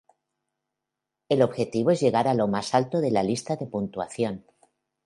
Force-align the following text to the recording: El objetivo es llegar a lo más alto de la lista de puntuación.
El 1.29 1.43
objetivo 1.43 1.91
es 1.91 2.01
llegar 2.01 2.27
a 2.27 2.33
lo 2.33 2.47
más 2.47 2.73
alto 2.73 3.01
de 3.01 3.11
la 3.11 3.21
lista 3.21 3.55
de 3.55 3.67
puntuación. 3.67 4.43